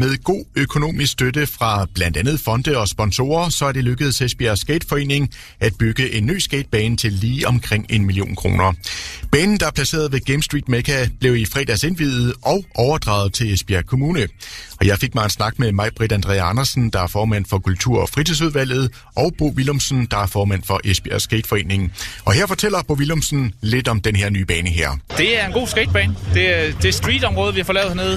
med 0.00 0.24
god 0.24 0.44
økonomisk 0.56 1.12
støtte 1.12 1.46
fra 1.46 1.86
blandt 1.94 2.16
andet 2.16 2.40
fonde 2.40 2.78
og 2.78 2.88
sponsorer, 2.88 3.48
så 3.48 3.64
er 3.64 3.72
det 3.72 3.84
lykkedes 3.84 4.22
Esbjerg 4.22 4.58
Skateforening 4.58 5.30
at 5.60 5.72
bygge 5.78 6.14
en 6.14 6.26
ny 6.26 6.38
skatebane 6.38 6.96
til 6.96 7.12
lige 7.12 7.48
omkring 7.48 7.86
en 7.88 8.04
million 8.04 8.36
kroner. 8.36 8.72
Banen, 9.32 9.60
der 9.60 9.66
er 9.66 9.70
placeret 9.70 10.12
ved 10.12 10.20
Game 10.20 10.42
Street 10.42 10.68
Mecca, 10.68 11.08
blev 11.20 11.36
i 11.36 11.44
fredags 11.44 11.84
indvidet 11.84 12.34
og 12.42 12.64
overdraget 12.74 13.32
til 13.32 13.52
Esbjerg 13.52 13.86
Kommune. 13.86 14.28
Og 14.80 14.86
jeg 14.86 14.98
fik 14.98 15.14
mig 15.14 15.24
en 15.24 15.30
snak 15.30 15.58
med 15.58 15.72
mig, 15.72 15.90
Britt 15.96 16.12
Andrea 16.12 16.50
Andersen, 16.50 16.90
der 16.90 17.02
er 17.02 17.06
formand 17.06 17.44
for 17.46 17.58
Kultur- 17.58 18.00
og 18.00 18.08
Fritidsudvalget, 18.08 18.90
og 19.16 19.32
Bo 19.38 19.52
Willumsen, 19.56 20.06
der 20.10 20.16
er 20.16 20.26
formand 20.26 20.62
for 20.66 20.80
Esbjerg 20.84 21.20
Skateforening. 21.20 21.92
Og 22.24 22.32
her 22.32 22.46
fortæller 22.46 22.82
Bo 22.82 22.94
Willumsen 22.94 23.52
lidt 23.60 23.88
om 23.88 24.00
den 24.00 24.16
her 24.16 24.30
nye 24.30 24.44
bane 24.44 24.68
her. 24.68 24.90
Det 25.18 25.40
er 25.40 25.46
en 25.46 25.52
god 25.52 25.66
skatebane. 25.66 26.16
Det 26.34 26.56
er, 26.56 26.72
det 26.82 26.88
er 26.88 26.92
streetområdet, 26.92 27.54
vi 27.54 27.60
har 27.60 27.64
fået 27.64 27.74
lavet 27.74 27.88
hernede, 27.88 28.16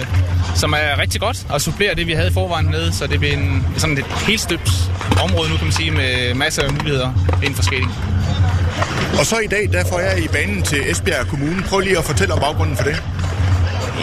øh, 0.00 0.33
som 0.54 0.72
er 0.72 0.98
rigtig 0.98 1.20
godt, 1.20 1.46
og 1.48 1.60
supplerer 1.60 1.94
det, 1.94 2.06
vi 2.06 2.12
havde 2.12 2.28
i 2.28 2.32
forvejen 2.32 2.66
hernede, 2.66 2.92
så 2.92 3.06
det 3.06 3.18
bliver 3.18 3.34
en, 3.34 3.66
sådan 3.76 3.98
et 3.98 4.04
helt 4.04 4.40
støbt 4.40 4.70
område 5.22 5.50
nu, 5.50 5.56
kan 5.56 5.66
man 5.66 5.72
sige, 5.72 5.90
med 5.90 6.34
masser 6.34 6.62
af 6.62 6.72
muligheder 6.72 7.12
inden 7.42 7.54
for 7.54 7.62
skating. 7.62 7.92
Og 9.18 9.26
så 9.26 9.38
i 9.38 9.46
dag, 9.46 9.68
der 9.72 9.84
får 9.84 9.98
jeg 10.00 10.24
i 10.24 10.28
banen 10.28 10.62
til 10.62 10.90
Esbjerg 10.90 11.26
Kommune. 11.26 11.62
Prøv 11.62 11.80
lige 11.80 11.98
at 11.98 12.04
fortælle 12.04 12.34
om 12.34 12.40
baggrunden 12.40 12.76
for 12.76 12.84
det. 12.84 13.02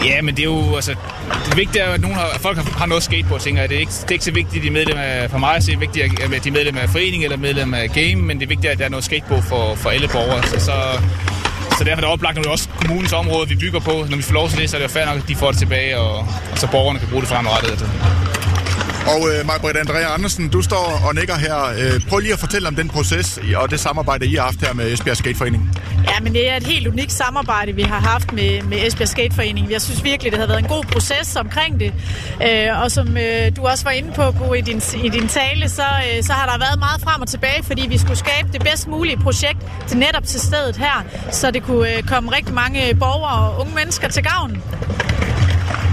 Ja, 0.04 0.22
men 0.22 0.36
det 0.36 0.42
er 0.42 0.44
jo, 0.44 0.74
altså, 0.74 0.94
det 1.46 1.56
vigtige 1.56 1.82
er 1.82 1.92
at, 1.92 2.00
nogen 2.00 2.16
har, 2.16 2.26
at 2.34 2.40
folk 2.40 2.56
har, 2.56 2.78
har 2.78 2.86
noget 2.86 3.02
skate 3.02 3.28
på, 3.28 3.38
tænker 3.38 3.62
jeg. 3.62 3.68
Det 3.68 3.76
er 3.76 3.80
ikke, 3.80 3.92
det 3.92 4.08
er 4.08 4.12
ikke 4.12 4.24
så 4.24 4.30
vigtigt, 4.32 4.56
at 4.56 4.62
de 4.62 4.68
er 4.68 4.72
medlem 4.72 4.96
af, 4.98 5.30
for 5.30 5.38
mig 5.38 5.56
at 5.56 5.64
se, 5.64 5.78
vigtigt, 5.78 6.04
at 6.04 6.44
de 6.44 6.48
er 6.48 6.52
medlem 6.52 6.76
af 6.76 6.88
forening 6.88 7.24
eller 7.24 7.36
medlem 7.36 7.74
af 7.74 7.90
game, 7.90 8.22
men 8.22 8.38
det 8.38 8.44
er 8.44 8.48
vigtigt, 8.48 8.72
at 8.72 8.78
der 8.78 8.84
er 8.84 8.88
noget 8.88 9.04
skate 9.04 9.24
på 9.28 9.40
for, 9.40 9.74
for 9.74 9.90
alle 9.90 10.08
borgere. 10.08 10.46
Så, 10.46 10.60
så, 10.64 10.72
så 11.82 11.86
derfor 11.86 12.02
er 12.02 12.06
det 12.06 12.12
oplagt, 12.12 12.34
når 12.36 12.42
det 12.42 12.48
er 12.48 12.52
også 12.52 12.68
kommunens 12.68 13.12
område, 13.12 13.48
vi 13.48 13.54
bygger 13.54 13.80
på. 13.80 14.06
Når 14.10 14.16
vi 14.16 14.22
får 14.22 14.34
lov 14.34 14.48
til 14.48 14.58
det, 14.58 14.70
så 14.70 14.76
er 14.76 14.80
det 14.80 14.88
jo 14.88 14.92
fair 14.92 15.06
nok, 15.06 15.16
at 15.16 15.28
de 15.28 15.36
får 15.36 15.50
det 15.50 15.58
tilbage, 15.58 15.98
og, 15.98 16.18
og 16.52 16.58
så 16.58 16.66
borgerne 16.70 16.98
kan 16.98 17.08
bruge 17.08 17.22
det 17.22 17.28
fremadrettet. 17.28 17.70
Altså. 17.70 18.21
Og 19.06 19.28
øh, 19.30 19.46
Majbrit 19.46 19.76
Andrea 19.76 20.14
Andersen, 20.14 20.48
du 20.48 20.62
står 20.62 21.02
og 21.08 21.14
nikker 21.14 21.36
her. 21.36 21.64
Øh, 21.64 22.00
prøv 22.08 22.18
lige 22.18 22.32
at 22.32 22.38
fortælle 22.38 22.68
om 22.68 22.74
den 22.74 22.88
proces 22.88 23.38
og 23.56 23.70
det 23.70 23.80
samarbejde, 23.80 24.26
I 24.26 24.34
har 24.34 24.42
haft 24.42 24.66
her 24.66 24.74
med 24.74 24.92
Esbjerg 24.92 25.16
Skateforening. 25.16 25.70
Ja, 26.08 26.20
men 26.22 26.32
det 26.32 26.50
er 26.50 26.56
et 26.56 26.66
helt 26.66 26.86
unikt 26.86 27.12
samarbejde, 27.12 27.72
vi 27.72 27.82
har 27.82 28.00
haft 28.00 28.32
med, 28.32 28.62
med 28.62 28.86
Esbjerg 28.86 29.08
Skateforening. 29.08 29.70
Jeg 29.70 29.82
synes 29.82 30.04
virkelig, 30.04 30.32
det 30.32 30.40
har 30.40 30.46
været 30.46 30.58
en 30.58 30.68
god 30.68 30.84
proces 30.84 31.36
omkring 31.36 31.80
det. 31.80 31.94
Øh, 32.42 32.82
og 32.82 32.90
som 32.90 33.16
øh, 33.16 33.56
du 33.56 33.62
også 33.62 33.84
var 33.84 33.90
inde 33.90 34.12
på, 34.12 34.32
Bo, 34.32 34.54
i 34.54 34.60
din, 34.60 34.82
i 35.04 35.08
din 35.08 35.28
tale, 35.28 35.68
så, 35.68 35.82
øh, 35.82 36.22
så 36.22 36.32
har 36.32 36.46
der 36.50 36.58
været 36.58 36.78
meget 36.78 37.00
frem 37.02 37.20
og 37.22 37.28
tilbage, 37.28 37.62
fordi 37.62 37.86
vi 37.86 37.98
skulle 37.98 38.18
skabe 38.18 38.48
det 38.52 38.62
bedst 38.62 38.88
mulige 38.88 39.16
projekt 39.16 39.58
til 39.88 39.98
netop 39.98 40.24
til 40.24 40.40
stedet 40.40 40.76
her, 40.76 41.04
så 41.30 41.50
det 41.50 41.62
kunne 41.62 41.96
øh, 41.96 42.02
komme 42.02 42.36
rigtig 42.36 42.54
mange 42.54 42.94
borgere 42.94 43.48
og 43.48 43.60
unge 43.60 43.74
mennesker 43.74 44.08
til 44.08 44.22
gavn. 44.22 44.62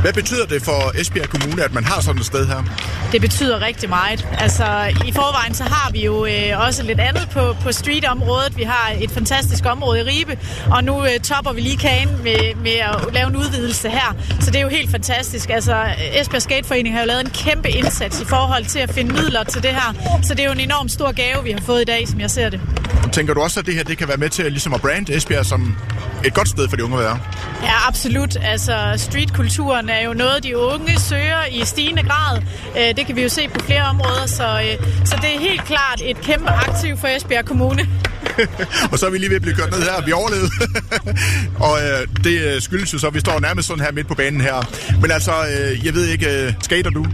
Hvad 0.01 0.13
betyder 0.13 0.45
det 0.45 0.61
for 0.61 0.99
Esbjerg 1.01 1.29
Kommune, 1.29 1.63
at 1.63 1.73
man 1.73 1.83
har 1.83 2.01
sådan 2.01 2.19
et 2.19 2.25
sted 2.25 2.47
her? 2.47 2.63
Det 3.11 3.21
betyder 3.21 3.61
rigtig 3.61 3.89
meget. 3.89 4.27
Altså, 4.37 4.65
i 5.07 5.11
forvejen 5.11 5.53
så 5.53 5.63
har 5.63 5.91
vi 5.91 6.05
jo 6.05 6.25
øh, 6.25 6.65
også 6.65 6.83
lidt 6.83 6.99
andet 6.99 7.29
på, 7.31 7.55
på 7.61 7.71
streetområdet. 7.71 8.57
Vi 8.57 8.63
har 8.63 8.93
et 9.01 9.11
fantastisk 9.11 9.65
område 9.65 9.99
i 9.99 10.03
Ribe, 10.03 10.37
og 10.71 10.83
nu 10.83 11.05
øh, 11.05 11.19
topper 11.19 11.53
vi 11.53 11.61
lige 11.61 11.77
kagen 11.77 12.09
med, 12.23 12.55
med 12.55 12.71
at 12.71 13.13
lave 13.13 13.27
en 13.27 13.35
udvidelse 13.35 13.89
her. 13.89 14.15
Så 14.39 14.51
det 14.51 14.55
er 14.55 14.61
jo 14.61 14.69
helt 14.69 14.91
fantastisk. 14.91 15.49
Altså, 15.49 15.85
Esbjerg 16.13 16.41
Skateforening 16.41 16.95
har 16.95 17.01
jo 17.01 17.07
lavet 17.07 17.21
en 17.21 17.29
kæmpe 17.29 17.69
indsats 17.69 18.21
i 18.21 18.25
forhold 18.25 18.65
til 18.65 18.79
at 18.79 18.93
finde 18.93 19.13
midler 19.13 19.43
til 19.43 19.63
det 19.63 19.71
her. 19.71 20.19
Så 20.23 20.33
det 20.33 20.39
er 20.39 20.45
jo 20.45 20.51
en 20.51 20.59
enorm 20.59 20.89
stor 20.89 21.11
gave, 21.11 21.43
vi 21.43 21.51
har 21.51 21.61
fået 21.61 21.81
i 21.81 21.85
dag, 21.85 22.07
som 22.07 22.19
jeg 22.19 22.31
ser 22.31 22.49
det. 22.49 22.61
Tænker 23.11 23.33
du 23.33 23.41
også, 23.41 23.59
at 23.59 23.65
det 23.65 23.75
her 23.75 23.83
det 23.83 23.97
kan 23.97 24.07
være 24.07 24.17
med 24.17 24.29
til 24.29 24.45
ligesom 24.45 24.73
at 24.73 24.81
brande 24.81 25.15
Esbjerg 25.15 25.45
som 25.45 25.75
et 26.25 26.33
godt 26.33 26.49
sted 26.49 26.69
for 26.69 26.75
de 26.75 26.83
unge 26.83 26.97
at 26.97 27.03
være? 27.03 27.19
Ja, 27.63 27.87
absolut. 27.87 28.37
Altså, 28.41 28.93
streetkulturen 28.97 29.89
er 29.89 30.05
jo 30.05 30.13
noget, 30.13 30.43
de 30.43 30.57
unge 30.57 30.99
søger 30.99 31.45
i 31.51 31.65
stigende 31.65 32.03
grad. 32.03 32.41
Øh, 32.77 32.97
det 32.97 33.05
kan 33.05 33.15
vi 33.15 33.23
jo 33.23 33.29
se 33.29 33.47
på 33.53 33.65
flere 33.65 33.83
områder, 33.83 34.25
så, 34.25 34.43
øh, 34.43 34.87
så 35.05 35.15
det 35.21 35.35
er 35.35 35.39
helt 35.39 35.65
klart 35.65 36.01
et 36.05 36.21
kæmpe 36.21 36.49
aktiv 36.49 36.97
for 36.97 37.07
Esbjerg 37.07 37.45
Kommune. 37.45 37.87
og 38.91 38.99
så 38.99 39.05
er 39.05 39.09
vi 39.09 39.17
lige 39.17 39.29
ved 39.29 39.35
at 39.35 39.41
blive 39.41 39.55
kørt 39.55 39.71
ned 39.71 39.81
her. 39.81 40.05
Vi 40.05 40.11
overlevede. 40.11 40.51
og 41.67 41.77
øh, 41.81 42.23
det 42.23 42.63
skyldes 42.63 42.93
jo 42.93 42.99
så, 42.99 43.07
at 43.07 43.13
vi 43.13 43.19
står 43.19 43.39
nærmest 43.39 43.67
sådan 43.67 43.83
her 43.83 43.91
midt 43.91 44.07
på 44.07 44.15
banen 44.15 44.41
her. 44.41 44.55
Men 45.01 45.11
altså, 45.11 45.31
øh, 45.31 45.85
jeg 45.85 45.93
ved 45.93 46.05
ikke, 46.05 46.45
øh, 46.45 46.53
skater 46.61 46.89
du? 46.89 47.05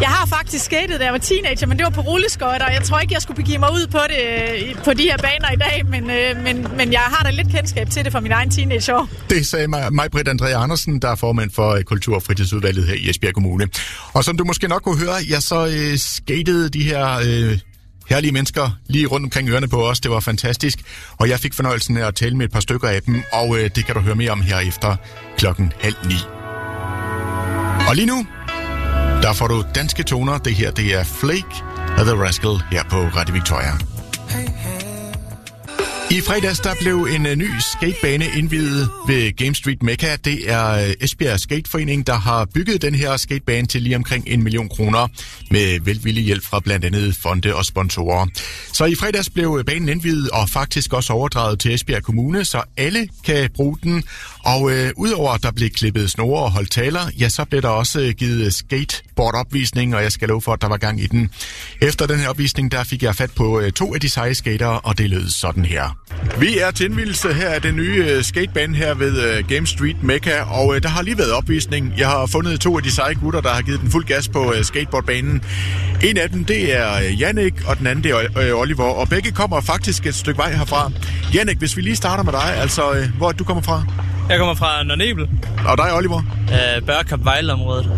Jeg 0.00 0.08
har 0.08 0.26
faktisk 0.26 0.64
skatet, 0.64 1.00
da 1.00 1.04
jeg 1.04 1.12
var 1.12 1.18
teenager, 1.18 1.66
men 1.66 1.78
det 1.78 1.84
var 1.84 1.90
på 1.90 2.00
rulleskøjter. 2.00 2.70
Jeg 2.70 2.82
tror 2.82 2.98
ikke, 2.98 3.14
jeg 3.14 3.22
skulle 3.22 3.36
begive 3.36 3.58
mig 3.58 3.72
ud 3.72 3.86
på 3.86 3.98
det 4.08 4.68
øh, 4.68 4.84
på 4.84 4.94
de 4.94 5.02
her 5.02 5.16
baner 5.16 5.52
i 5.52 5.56
dag, 5.56 5.86
men, 5.86 6.10
øh, 6.10 6.44
men, 6.44 6.76
men 6.76 6.92
jeg 6.92 7.00
har 7.00 7.24
da 7.24 7.30
lidt 7.30 7.48
kendskab 7.48 7.90
til 7.90 8.04
det 8.04 8.12
fra 8.12 8.20
min 8.20 8.32
egen 8.32 8.50
teenageår. 8.50 9.08
Det 9.30 9.46
sagde 9.46 9.68
mig, 9.68 9.92
mig 9.92 10.10
Britt 10.10 10.28
Andrea 10.28 10.62
Andersen, 10.62 11.02
der 11.02 11.08
er 11.08 11.14
formand 11.14 11.50
for 11.50 11.70
øh, 11.70 11.82
Kultur- 11.82 12.14
og 12.14 12.22
Fritidsudvalget 12.22 12.86
her 12.86 12.94
i 12.94 13.10
Esbjerg 13.10 13.34
Kommune. 13.34 13.68
Og 14.12 14.24
som 14.24 14.36
du 14.36 14.44
måske 14.44 14.68
nok 14.68 14.82
kunne 14.82 14.98
høre, 14.98 15.14
jeg 15.30 15.42
så 15.42 15.66
øh, 15.66 15.98
skatede 15.98 16.68
de 16.68 16.82
her... 16.82 17.20
Øh, 17.26 17.58
herlige 18.08 18.32
mennesker 18.32 18.70
lige 18.86 19.06
rundt 19.06 19.24
omkring 19.24 19.50
ørerne 19.50 19.68
på 19.68 19.88
os. 19.88 20.00
Det 20.00 20.10
var 20.10 20.20
fantastisk. 20.20 20.78
Og 21.18 21.28
jeg 21.28 21.40
fik 21.40 21.54
fornøjelsen 21.54 21.96
af 21.96 22.06
at 22.06 22.14
tale 22.14 22.36
med 22.36 22.46
et 22.46 22.52
par 22.52 22.60
stykker 22.60 22.88
af 22.88 23.02
dem, 23.02 23.22
og 23.32 23.58
øh, 23.58 23.70
det 23.74 23.86
kan 23.86 23.94
du 23.94 24.00
høre 24.00 24.14
mere 24.14 24.30
om 24.30 24.40
her 24.40 24.58
efter 24.58 24.96
klokken 25.38 25.72
halv 25.80 25.96
ni. 26.08 26.14
Og 27.88 27.96
lige 27.96 28.06
nu, 28.06 28.26
der 29.22 29.32
får 29.32 29.48
du 29.48 29.64
danske 29.74 30.02
toner. 30.02 30.38
Det 30.38 30.54
her, 30.54 30.70
det 30.70 30.94
er 30.94 31.04
Flake 31.04 31.54
of 31.98 32.06
The 32.06 32.22
Rascal 32.24 32.62
her 32.72 32.84
på 32.84 32.96
Radio 32.96 33.34
Victoria. 33.34 33.72
Hey, 34.28 34.48
hey. 34.56 34.79
I 36.12 36.20
fredags 36.20 36.60
der 36.60 36.74
blev 36.80 37.08
en 37.10 37.26
øh, 37.26 37.36
ny 37.36 37.50
skatebane 37.72 38.24
indvidet 38.36 38.88
ved 39.06 39.36
Game 39.36 39.54
Street 39.54 39.82
Mecca. 39.82 40.16
Det 40.24 40.50
er 40.50 40.70
øh, 40.70 40.92
Esbjerg 41.00 41.40
Skateforening, 41.40 42.06
der 42.06 42.14
har 42.14 42.44
bygget 42.44 42.82
den 42.82 42.94
her 42.94 43.16
skatebane 43.16 43.66
til 43.66 43.82
lige 43.82 43.96
omkring 43.96 44.24
en 44.26 44.42
million 44.42 44.68
kroner 44.68 45.08
med 45.50 45.80
velvillig 45.80 46.24
hjælp 46.24 46.44
fra 46.44 46.60
blandt 46.60 46.84
andet 46.84 47.16
fonde 47.22 47.54
og 47.54 47.64
sponsorer. 47.64 48.26
Så 48.72 48.84
i 48.84 48.94
fredags 48.94 49.30
blev 49.30 49.56
øh, 49.58 49.64
banen 49.64 49.88
indvidet 49.88 50.30
og 50.30 50.48
faktisk 50.48 50.92
også 50.92 51.12
overdraget 51.12 51.60
til 51.60 51.74
Esbjerg 51.74 52.02
Kommune, 52.02 52.44
så 52.44 52.62
alle 52.76 53.08
kan 53.24 53.50
bruge 53.54 53.78
den. 53.82 54.04
Og 54.44 54.72
øh, 54.72 54.92
udover 54.96 55.30
at 55.32 55.42
der 55.42 55.50
blev 55.50 55.70
klippet 55.70 56.10
snore 56.10 56.42
og 56.42 56.50
holdt 56.50 56.70
taler, 56.70 57.10
ja, 57.20 57.28
så 57.28 57.44
blev 57.44 57.62
der 57.62 57.68
også 57.68 58.12
givet 58.16 58.54
skateboardopvisning, 58.54 59.94
og 59.94 60.02
jeg 60.02 60.12
skal 60.12 60.28
love 60.28 60.42
for, 60.42 60.52
at 60.52 60.62
der 60.62 60.68
var 60.68 60.76
gang 60.76 61.00
i 61.00 61.06
den. 61.06 61.30
Efter 61.82 62.06
den 62.06 62.18
her 62.18 62.28
opvisning, 62.28 62.72
der 62.72 62.84
fik 62.84 63.02
jeg 63.02 63.16
fat 63.16 63.30
på 63.30 63.62
to 63.74 63.94
af 63.94 64.00
de 64.00 64.08
seje 64.08 64.34
skatere, 64.34 64.80
og 64.80 64.98
det 64.98 65.10
lød 65.10 65.28
sådan 65.28 65.64
her. 65.64 65.99
Vi 66.38 66.58
er 66.58 66.70
til 66.70 66.86
indvielse 66.86 67.32
her 67.32 67.48
af 67.48 67.62
den 67.62 67.76
nye 67.76 68.16
uh, 68.16 68.22
skatebane 68.22 68.76
her 68.76 68.94
ved 68.94 69.38
uh, 69.38 69.48
Game 69.48 69.66
Street 69.66 70.02
Mecca, 70.02 70.42
og 70.42 70.66
uh, 70.66 70.76
der 70.76 70.88
har 70.88 71.02
lige 71.02 71.18
været 71.18 71.32
opvisning. 71.32 71.94
Jeg 71.98 72.08
har 72.08 72.26
fundet 72.26 72.60
to 72.60 72.76
af 72.76 72.82
de 72.82 72.90
seje 72.90 73.14
gutter, 73.14 73.40
der 73.40 73.48
har 73.48 73.62
givet 73.62 73.80
den 73.80 73.90
fuld 73.90 74.04
gas 74.04 74.28
på 74.28 74.54
skateboardbanen. 74.62 75.42
En 76.02 76.16
af 76.16 76.30
dem, 76.30 76.44
det 76.44 76.76
er 76.76 77.00
Jannik, 77.00 77.54
og 77.66 77.78
den 77.78 77.86
anden, 77.86 78.04
det 78.04 78.12
er 78.36 78.54
Oliver, 78.54 78.84
og 78.84 79.08
begge 79.08 79.30
kommer 79.30 79.60
faktisk 79.60 80.06
et 80.06 80.14
stykke 80.14 80.38
vej 80.38 80.52
herfra. 80.52 80.90
Jannik, 81.34 81.58
hvis 81.58 81.76
vi 81.76 81.82
lige 81.82 81.96
starter 81.96 82.24
med 82.24 82.32
dig, 82.32 82.56
altså, 82.56 83.08
hvor 83.18 83.32
du 83.32 83.44
kommer 83.44 83.62
fra? 83.62 83.84
Jeg 84.28 84.38
kommer 84.38 84.54
fra 84.54 84.82
Nørnebel. 84.82 85.28
Og 85.66 85.78
dig, 85.78 85.94
Oliver? 85.94 86.22
Øh, 86.52 86.86
Børkap 86.86 87.24
Vejleområdet. 87.24 87.90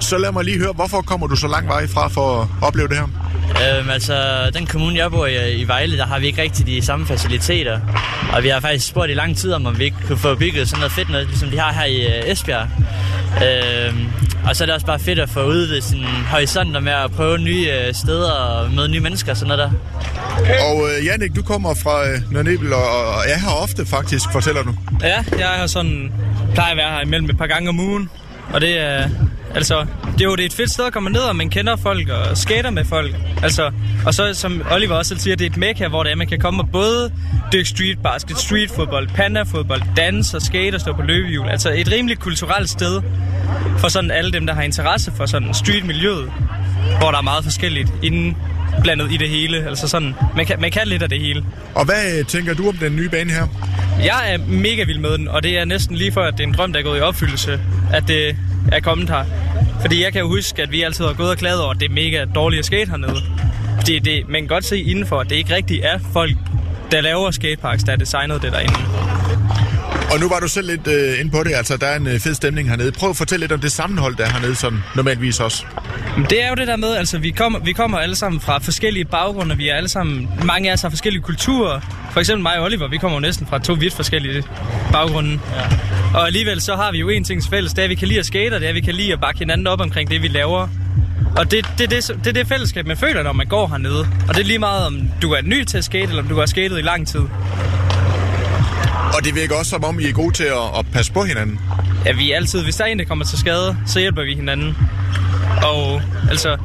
Så 0.00 0.18
lad 0.18 0.32
mig 0.32 0.44
lige 0.44 0.58
høre, 0.58 0.72
hvorfor 0.72 1.00
kommer 1.02 1.26
du 1.26 1.36
så 1.36 1.48
lang 1.48 1.68
vej 1.68 1.86
fra 1.86 2.08
for 2.08 2.42
at 2.42 2.48
opleve 2.62 2.88
det 2.88 2.96
her? 2.96 3.25
Øhm, 3.50 3.90
altså, 3.90 4.50
den 4.54 4.66
kommune, 4.66 4.98
jeg 4.98 5.10
bor 5.10 5.26
i, 5.26 5.54
i 5.54 5.68
Vejle, 5.68 5.96
der 5.96 6.06
har 6.06 6.18
vi 6.18 6.26
ikke 6.26 6.42
rigtig 6.42 6.66
de 6.66 6.84
samme 6.84 7.06
faciliteter. 7.06 7.80
Og 8.32 8.42
vi 8.42 8.48
har 8.48 8.60
faktisk 8.60 8.86
spurgt 8.86 9.10
i 9.10 9.14
lang 9.14 9.36
tid 9.36 9.52
om, 9.52 9.66
om 9.66 9.78
vi 9.78 9.84
ikke 9.84 9.96
kunne 10.06 10.18
få 10.18 10.34
bygget 10.34 10.68
sådan 10.68 10.80
noget 10.80 10.92
fedt 10.92 11.10
noget, 11.10 11.26
ligesom 11.26 11.50
de 11.50 11.58
har 11.58 11.72
her 11.72 11.84
i 11.84 12.06
uh, 12.06 12.30
Esbjerg. 12.30 12.68
Øhm, 13.44 14.06
og 14.48 14.56
så 14.56 14.64
er 14.64 14.66
det 14.66 14.74
også 14.74 14.86
bare 14.86 14.98
fedt 14.98 15.18
at 15.18 15.30
få 15.30 15.44
udvidet 15.44 15.84
sin 15.84 16.04
horisonter 16.04 16.80
med 16.80 16.92
at 16.92 17.10
prøve 17.10 17.38
nye 17.38 17.68
uh, 17.88 17.94
steder 17.94 18.30
og 18.30 18.70
møde 18.70 18.88
nye 18.88 19.00
mennesker 19.00 19.30
og 19.30 19.36
sådan 19.36 19.56
noget 19.56 19.72
der. 19.72 20.64
Og 20.64 20.76
uh, 20.76 21.06
Jannik, 21.06 21.36
du 21.36 21.42
kommer 21.42 21.74
fra 21.74 22.02
uh, 22.02 22.32
Nørnebel 22.32 22.72
og, 22.72 23.06
og 23.06 23.24
er 23.28 23.38
her 23.38 23.62
ofte 23.62 23.86
faktisk, 23.86 24.24
fortæller 24.32 24.62
du? 24.62 24.74
Ja, 25.02 25.24
jeg 25.38 25.54
er 25.54 25.58
her 25.58 25.66
sådan, 25.66 26.12
plejer 26.54 26.70
at 26.70 26.76
være 26.76 26.90
her 26.90 27.00
imellem 27.00 27.30
et 27.30 27.38
par 27.38 27.46
gange 27.46 27.68
om 27.68 27.80
ugen. 27.80 28.10
Og 28.52 28.60
det 28.60 28.80
er, 28.80 29.08
altså, 29.56 29.86
det 30.12 30.20
er 30.20 30.24
jo 30.24 30.36
det 30.36 30.42
er 30.42 30.46
et 30.46 30.52
fedt 30.52 30.70
sted 30.70 30.84
at 30.84 30.92
komme 30.92 31.10
ned, 31.10 31.20
og 31.20 31.36
man 31.36 31.50
kender 31.50 31.76
folk 31.76 32.08
og 32.08 32.36
skater 32.36 32.70
med 32.70 32.84
folk. 32.84 33.14
Altså, 33.42 33.70
og 34.06 34.14
så, 34.14 34.34
som 34.34 34.62
Oliver 34.70 34.94
også 34.94 35.14
siger, 35.18 35.36
det 35.36 35.46
er 35.46 35.50
et 35.50 35.56
mekka, 35.56 35.88
hvor 35.88 36.02
det 36.02 36.12
er, 36.12 36.16
man 36.16 36.26
kan 36.26 36.38
komme 36.38 36.62
og 36.62 36.68
både 36.72 37.12
dykke 37.52 37.68
street 37.68 37.98
basket, 38.02 38.38
street 38.38 38.70
fodbold, 38.70 39.08
panda 39.08 39.42
fodbold, 39.42 39.82
danse 39.96 40.36
og 40.36 40.42
skate 40.42 40.74
og 40.74 40.80
stå 40.80 40.92
på 40.92 41.02
løbehjul. 41.02 41.48
Altså 41.48 41.72
et 41.72 41.92
rimeligt 41.92 42.20
kulturelt 42.20 42.70
sted 42.70 43.02
for 43.78 43.88
sådan 43.88 44.10
alle 44.10 44.32
dem, 44.32 44.46
der 44.46 44.54
har 44.54 44.62
interesse 44.62 45.12
for 45.16 45.26
sådan 45.26 45.54
street-miljøet, 45.54 46.32
hvor 46.98 47.10
der 47.10 47.18
er 47.18 47.22
meget 47.22 47.44
forskelligt 47.44 47.92
inden 48.02 48.36
blandet 48.82 49.12
i 49.12 49.16
det 49.16 49.28
hele. 49.28 49.68
Altså 49.68 49.88
sådan, 49.88 50.14
man 50.36 50.46
kan, 50.46 50.60
man 50.60 50.70
kan 50.70 50.88
lidt 50.88 51.02
af 51.02 51.08
det 51.08 51.20
hele. 51.20 51.44
Og 51.74 51.84
hvad 51.84 52.24
tænker 52.24 52.54
du 52.54 52.68
om 52.68 52.76
den 52.76 52.96
nye 52.96 53.08
bane 53.08 53.32
her? 53.32 53.46
Jeg 54.04 54.32
er 54.32 54.38
mega 54.38 54.84
vild 54.84 54.98
med 54.98 55.18
den, 55.18 55.28
og 55.28 55.42
det 55.42 55.58
er 55.58 55.64
næsten 55.64 55.96
lige 55.96 56.12
for, 56.12 56.22
at 56.22 56.34
det 56.38 56.40
er 56.44 56.48
en 56.48 56.54
drøm, 56.54 56.72
der 56.72 56.80
er 56.80 56.84
gået 56.84 56.98
i 56.98 57.00
opfyldelse, 57.00 57.60
at 57.92 58.08
det 58.08 58.36
er 58.72 58.80
kommet 58.80 59.10
her. 59.10 59.24
Fordi 59.86 60.02
jeg 60.02 60.12
kan 60.12 60.20
jo 60.20 60.28
huske, 60.28 60.62
at 60.62 60.72
vi 60.72 60.82
altid 60.82 61.04
har 61.04 61.12
gået 61.12 61.30
og 61.30 61.36
klaget 61.36 61.62
over, 61.62 61.70
at 61.70 61.80
det 61.80 61.88
er 61.88 61.94
mega 61.94 62.24
dårligt 62.34 62.58
at 62.58 62.66
skate 62.66 62.90
hernede. 62.90 63.22
Det, 63.86 64.04
det, 64.04 64.28
man 64.28 64.40
kan 64.40 64.48
godt 64.48 64.64
se 64.64 64.80
indenfor, 64.80 65.20
at 65.20 65.30
det 65.30 65.36
ikke 65.36 65.54
rigtigt 65.54 65.84
er 65.84 65.98
folk, 66.12 66.36
der 66.90 67.00
laver 67.00 67.30
skateparks, 67.30 67.84
der 67.84 67.92
er 67.92 67.96
designet 67.96 68.42
det 68.42 68.52
derinde. 68.52 68.74
Og 70.12 70.20
nu 70.20 70.28
var 70.28 70.40
du 70.40 70.48
selv 70.48 70.66
lidt 70.66 70.86
øh, 70.86 71.20
inde 71.20 71.30
på 71.30 71.42
det, 71.44 71.52
altså 71.54 71.76
der 71.76 71.86
er 71.86 71.96
en 71.96 72.06
øh, 72.06 72.20
fed 72.20 72.34
stemning 72.34 72.68
hernede. 72.68 72.92
Prøv 72.92 73.10
at 73.10 73.16
fortælle 73.16 73.42
lidt 73.42 73.52
om 73.52 73.60
det 73.60 73.72
sammenhold, 73.72 74.16
der 74.16 74.24
er 74.24 74.30
hernede 74.30 74.54
sådan 74.54 74.78
normalvis 74.96 75.40
også. 75.40 75.64
Men 76.16 76.26
det 76.30 76.42
er 76.42 76.48
jo 76.48 76.54
det 76.54 76.66
der 76.66 76.76
med, 76.76 76.94
altså 76.94 77.18
vi 77.18 77.30
kommer, 77.30 77.58
vi 77.58 77.72
kommer 77.72 77.98
alle 77.98 78.16
sammen 78.16 78.40
fra 78.40 78.58
forskellige 78.58 79.04
baggrunde, 79.04 79.56
vi 79.56 79.68
er 79.68 79.74
alle 79.74 79.88
sammen, 79.88 80.28
mange 80.44 80.68
af 80.68 80.72
os 80.72 80.82
har 80.82 80.88
forskellige 80.88 81.22
kulturer. 81.22 81.80
For 82.12 82.20
eksempel 82.20 82.42
mig 82.42 82.58
og 82.58 82.64
Oliver, 82.64 82.88
vi 82.88 82.98
kommer 82.98 83.16
jo 83.16 83.20
næsten 83.20 83.46
fra 83.46 83.58
to 83.58 83.72
vidt 83.72 83.94
forskellige 83.94 84.42
baggrunde. 84.92 85.40
Ja. 85.56 85.95
Og 86.16 86.26
alligevel 86.26 86.60
så 86.60 86.76
har 86.76 86.92
vi 86.92 86.98
jo 86.98 87.08
en 87.08 87.24
ting 87.24 87.42
fælles, 87.50 87.72
det 87.72 87.78
er, 87.78 87.84
at 87.84 87.90
vi 87.90 87.94
kan 87.94 88.08
lide 88.08 88.18
at 88.18 88.26
skate, 88.26 88.54
og 88.54 88.60
det 88.60 88.66
er, 88.66 88.70
at 88.70 88.74
vi 88.74 88.80
kan 88.80 88.94
lide 88.94 89.12
at 89.12 89.20
bakke 89.20 89.38
hinanden 89.38 89.66
op 89.66 89.80
omkring 89.80 90.10
det, 90.10 90.22
vi 90.22 90.28
laver. 90.28 90.68
Og 91.36 91.50
det, 91.50 91.66
det, 91.78 91.90
det, 91.90 92.08
det, 92.08 92.16
det 92.18 92.26
er 92.26 92.32
det 92.32 92.48
fællesskab, 92.48 92.86
man 92.86 92.96
føler, 92.96 93.22
når 93.22 93.32
man 93.32 93.46
går 93.46 93.66
hernede. 93.66 94.00
Og 94.28 94.34
det 94.34 94.40
er 94.40 94.44
lige 94.44 94.58
meget, 94.58 94.86
om 94.86 95.10
du 95.22 95.32
er 95.32 95.42
ny 95.42 95.64
til 95.64 95.78
at 95.78 95.84
skate, 95.84 96.08
eller 96.08 96.22
om 96.22 96.28
du 96.28 96.38
har 96.38 96.46
skatet 96.46 96.78
i 96.78 96.82
lang 96.82 97.08
tid. 97.08 97.20
Og 99.16 99.24
det 99.24 99.34
virker 99.34 99.56
også 99.56 99.70
som 99.70 99.84
om, 99.84 100.00
I 100.00 100.08
er 100.08 100.12
gode 100.12 100.34
til 100.34 100.44
at, 100.44 100.78
at 100.78 100.86
passe 100.92 101.12
på 101.12 101.24
hinanden. 101.24 101.60
Ja, 102.06 102.12
vi 102.12 102.32
er 102.32 102.36
altid, 102.36 102.62
hvis 102.64 102.76
der 102.76 102.84
er 102.84 102.88
en, 102.88 102.98
der 102.98 103.04
kommer 103.04 103.24
til 103.24 103.38
skade, 103.38 103.76
så 103.86 104.00
hjælper 104.00 104.24
vi 104.24 104.34
hinanden. 104.34 104.76
Og 105.62 106.02
altså, 106.30 106.56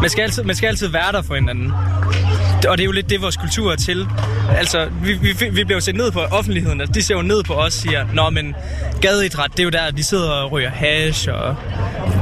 man 0.00 0.10
skal 0.10 0.22
altid, 0.22 0.42
man 0.42 0.56
skal 0.56 0.66
altid 0.66 0.88
være 0.88 1.12
der 1.12 1.22
for 1.22 1.34
hinanden. 1.34 1.72
Og 2.68 2.78
det 2.78 2.82
er 2.82 2.86
jo 2.86 2.92
lidt 2.92 3.10
det, 3.10 3.22
vores 3.22 3.36
kultur 3.36 3.72
er 3.72 3.76
til. 3.76 4.06
Altså, 4.56 4.88
vi, 5.02 5.12
vi, 5.12 5.32
vi 5.50 5.64
bliver 5.64 5.76
jo 5.76 5.80
set 5.80 5.94
ned 5.94 6.10
på 6.10 6.20
offentligheden. 6.20 6.80
Altså, 6.80 6.92
de 6.92 7.02
ser 7.02 7.14
jo 7.14 7.22
ned 7.22 7.44
på 7.44 7.54
os 7.54 7.64
og 7.64 7.72
siger, 7.72 8.06
Nå, 8.12 8.30
men 8.30 8.54
gadeidræt, 9.00 9.50
det 9.52 9.60
er 9.60 9.64
jo 9.64 9.70
der, 9.70 9.90
de 9.90 10.04
sidder 10.04 10.30
og 10.30 10.52
ryger 10.52 10.70
hash 10.70 11.28
og 11.32 11.56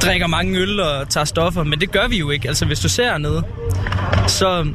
drikker 0.02 0.26
mange 0.26 0.58
øl 0.58 0.80
og 0.80 1.08
tager 1.08 1.24
stoffer. 1.24 1.62
Men 1.62 1.80
det 1.80 1.90
gør 1.92 2.08
vi 2.08 2.18
jo 2.18 2.30
ikke. 2.30 2.48
Altså, 2.48 2.64
hvis 2.64 2.80
du 2.80 2.88
ser 2.88 3.18
ned, 3.18 3.42
så 4.26 4.66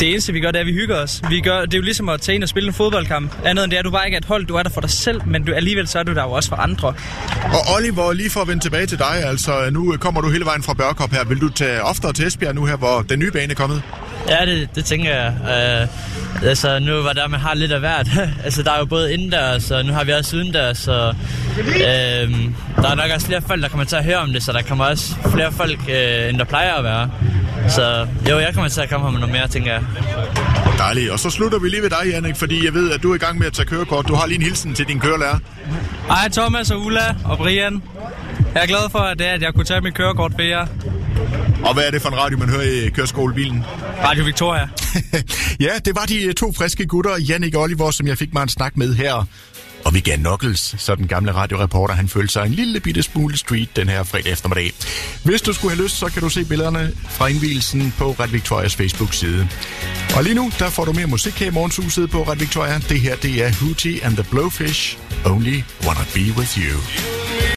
det 0.00 0.10
eneste, 0.10 0.32
vi 0.32 0.40
gør, 0.40 0.50
det 0.50 0.56
er, 0.56 0.60
at 0.60 0.66
vi 0.66 0.72
hygger 0.72 0.96
os. 0.96 1.22
Vi 1.28 1.40
gør, 1.40 1.60
det 1.60 1.74
er 1.74 1.78
jo 1.78 1.82
ligesom 1.82 2.08
at 2.08 2.20
tage 2.20 2.34
ind 2.34 2.42
og 2.42 2.48
spille 2.48 2.66
en 2.66 2.72
fodboldkamp. 2.74 3.32
Andet 3.44 3.64
end 3.64 3.70
det 3.70 3.76
er, 3.76 3.80
at 3.80 3.84
du 3.84 3.90
bare 3.90 4.06
ikke 4.06 4.14
er 4.14 4.20
et 4.20 4.24
hold, 4.24 4.46
du 4.46 4.54
er 4.54 4.62
der 4.62 4.70
for 4.70 4.80
dig 4.80 4.90
selv, 4.90 5.20
men 5.26 5.44
du, 5.44 5.52
alligevel 5.52 5.88
så 5.88 5.98
er 5.98 6.02
du 6.02 6.14
der 6.14 6.22
jo 6.22 6.30
også 6.30 6.48
for 6.48 6.56
andre. 6.56 6.88
Og 7.44 7.76
Oliver, 7.76 8.12
lige 8.12 8.30
for 8.30 8.40
at 8.40 8.48
vende 8.48 8.64
tilbage 8.64 8.86
til 8.86 8.98
dig, 8.98 9.24
altså 9.24 9.70
nu 9.70 9.96
kommer 10.00 10.20
du 10.20 10.30
hele 10.30 10.44
vejen 10.44 10.62
fra 10.62 10.74
Børkop 10.74 11.10
her. 11.10 11.24
Vil 11.24 11.40
du 11.40 11.48
tage 11.48 11.82
oftere 11.82 12.12
til 12.12 12.26
Esbjerg 12.26 12.54
nu 12.54 12.64
her, 12.64 12.76
hvor 12.76 13.02
den 13.08 13.18
nye 13.18 13.30
bane 13.30 13.50
er 13.50 13.54
kommet? 13.54 13.82
Ja, 14.30 14.46
det, 14.46 14.68
det 14.74 14.84
tænker 14.84 15.14
jeg. 15.14 15.34
Uh, 15.40 16.48
altså, 16.48 16.78
nu 16.78 17.02
var 17.02 17.12
der, 17.12 17.28
man 17.28 17.40
har 17.40 17.54
lidt 17.54 17.72
af 17.72 17.80
hvert. 17.80 18.08
altså, 18.44 18.62
der 18.62 18.72
er 18.72 18.78
jo 18.78 18.84
både 18.84 19.14
indendørs, 19.14 19.70
og 19.70 19.84
nu 19.84 19.92
har 19.92 20.04
vi 20.04 20.12
også 20.12 20.36
udendørs, 20.36 20.78
så 20.78 21.14
uh, 21.58 21.74
der 22.82 22.90
er 22.90 22.94
nok 22.94 23.10
også 23.14 23.26
flere 23.26 23.42
folk, 23.42 23.62
der 23.62 23.68
kommer 23.68 23.84
til 23.84 23.96
at 23.96 24.04
høre 24.04 24.16
om 24.16 24.32
det, 24.32 24.42
så 24.42 24.52
der 24.52 24.62
kommer 24.62 24.84
også 24.84 25.14
flere 25.32 25.52
folk, 25.52 25.78
uh, 25.80 26.28
end 26.28 26.38
der 26.38 26.44
plejer 26.44 26.74
at 26.74 26.84
være. 26.84 27.10
Så 27.68 28.06
jo, 28.30 28.38
jeg 28.38 28.54
kommer 28.54 28.68
til 28.68 28.80
at 28.80 28.90
komme 28.90 29.06
her 29.06 29.10
med 29.10 29.20
noget 29.20 29.32
mere, 29.32 29.48
tænker 29.48 29.72
jeg. 29.72 29.82
Dejligt. 30.78 31.10
Og 31.10 31.18
så 31.18 31.30
slutter 31.30 31.58
vi 31.58 31.68
lige 31.68 31.82
ved 31.82 31.90
dig, 31.90 32.10
Jannik, 32.10 32.36
fordi 32.36 32.64
jeg 32.64 32.74
ved, 32.74 32.92
at 32.92 33.02
du 33.02 33.10
er 33.10 33.14
i 33.14 33.18
gang 33.18 33.38
med 33.38 33.46
at 33.46 33.52
tage 33.52 33.66
kørekort. 33.66 34.08
Du 34.08 34.14
har 34.14 34.26
lige 34.26 34.36
en 34.36 34.42
hilsen 34.42 34.74
til 34.74 34.88
din 34.88 35.00
kørelærer. 35.00 35.38
Hej 36.08 36.28
Thomas 36.28 36.70
og 36.70 36.80
Ulla 36.80 37.14
og 37.24 37.38
Brian. 37.38 37.82
Jeg 38.54 38.62
er 38.62 38.66
glad 38.66 38.90
for, 38.90 38.98
at, 38.98 39.18
det 39.18 39.26
er, 39.26 39.32
at 39.32 39.42
jeg 39.42 39.54
kunne 39.54 39.64
tage 39.64 39.80
mit 39.80 39.94
kørekort 39.94 40.32
ved 40.38 40.44
jer. 40.44 40.66
Og 41.64 41.74
hvad 41.74 41.84
er 41.84 41.90
det 41.90 42.02
for 42.02 42.08
en 42.08 42.16
radio, 42.16 42.38
man 42.38 42.48
hører 42.48 42.62
i 42.62 42.88
køreskolebilen? 42.88 43.64
Radio 44.04 44.24
Victoria. 44.24 44.68
ja, 45.66 45.78
det 45.84 45.96
var 45.96 46.04
de 46.04 46.32
to 46.32 46.52
friske 46.52 46.86
gutter, 46.86 47.18
Jannik 47.18 47.54
og 47.54 47.62
Oliver, 47.62 47.90
som 47.90 48.06
jeg 48.06 48.18
fik 48.18 48.32
mig 48.32 48.42
en 48.42 48.48
snak 48.48 48.76
med 48.76 48.94
her. 48.94 49.26
Og 49.84 49.94
Vigan 49.94 50.18
Knuckles, 50.18 50.74
så 50.78 50.94
den 50.94 51.06
gamle 51.06 51.32
radioreporter, 51.32 51.94
han 51.94 52.08
følte 52.08 52.32
sig 52.32 52.46
en 52.46 52.52
lille 52.52 52.80
bitte 52.80 53.02
smule 53.02 53.38
street 53.38 53.76
den 53.76 53.88
her 53.88 54.02
fredag 54.02 54.32
eftermiddag. 54.32 54.72
Hvis 55.24 55.42
du 55.42 55.52
skulle 55.52 55.74
have 55.74 55.84
lyst, 55.84 55.96
så 55.96 56.06
kan 56.06 56.22
du 56.22 56.28
se 56.28 56.44
billederne 56.44 56.92
fra 57.08 57.26
indvielsen 57.26 57.94
på 57.98 58.10
Red 58.20 58.28
Victorias 58.28 58.76
Facebook-side. 58.76 59.48
Og 60.16 60.24
lige 60.24 60.34
nu, 60.34 60.50
der 60.58 60.70
får 60.70 60.84
du 60.84 60.92
mere 60.92 61.06
musik 61.06 61.32
her 61.32 61.46
i 61.46 61.50
morgenshuset 61.50 62.10
på 62.10 62.22
Red 62.22 62.36
Victoria. 62.36 62.78
Det 62.88 63.00
her, 63.00 63.16
det 63.16 63.44
er 63.44 63.64
Hootie 63.64 64.04
and 64.04 64.16
the 64.16 64.26
Blowfish. 64.30 64.98
Only 65.24 65.62
wanna 65.86 66.04
be 66.14 66.38
with 66.38 66.58
you. 66.58 67.19